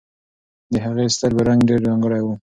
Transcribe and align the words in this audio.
د 0.71 0.75
هغې 0.85 1.03
د 1.07 1.13
سترګو 1.15 1.41
رنګ 1.49 1.61
ډېر 1.69 1.79
ځانګړی 1.87 2.21
و. 2.23 2.27